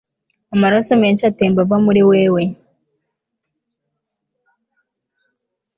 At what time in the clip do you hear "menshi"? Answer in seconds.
1.03-1.23